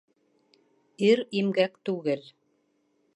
Ир 1.09 1.21
имгәк 1.43 1.77
түгел. 1.91 2.25